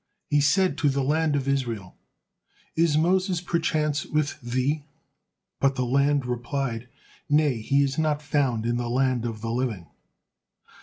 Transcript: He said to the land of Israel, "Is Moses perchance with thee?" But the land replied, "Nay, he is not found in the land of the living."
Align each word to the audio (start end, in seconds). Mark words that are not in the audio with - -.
He 0.31 0.41
said 0.41 0.79
to 0.79 0.89
the 0.89 1.03
land 1.03 1.35
of 1.35 1.47
Israel, 1.47 1.95
"Is 2.75 2.97
Moses 2.97 3.39
perchance 3.39 4.03
with 4.03 4.41
thee?" 4.41 4.83
But 5.59 5.75
the 5.75 5.85
land 5.85 6.25
replied, 6.25 6.89
"Nay, 7.29 7.61
he 7.61 7.83
is 7.83 7.99
not 7.99 8.23
found 8.23 8.65
in 8.65 8.77
the 8.77 8.89
land 8.89 9.25
of 9.25 9.41
the 9.41 9.51
living." 9.51 9.85